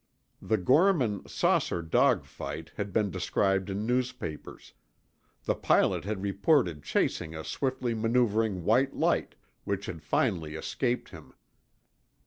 The 0.41 0.57
Gorman 0.57 1.27
"saucer 1.27 1.83
dogfight" 1.83 2.71
had 2.75 2.91
been 2.91 3.11
described 3.11 3.69
in 3.69 3.85
newspapers; 3.85 4.73
the 5.43 5.53
pilot 5.53 6.05
had 6.05 6.23
reported 6.23 6.81
chasing 6.81 7.35
a 7.35 7.43
swiftly 7.43 7.93
maneuvering 7.93 8.63
white 8.63 8.95
light, 8.95 9.35
which 9.63 9.85
had 9.85 10.01
finally 10.01 10.55
escaped 10.55 11.09
him. 11.09 11.35